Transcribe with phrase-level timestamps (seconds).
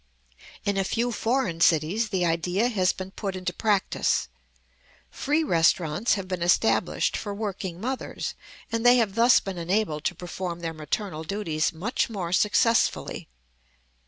[0.65, 4.29] In a few foreign cities the idea has been put into practice.
[5.11, 8.33] Free restaurants have been established for working mothers,
[8.71, 13.29] and they have thus been enabled to perform their maternal duties much more successfully.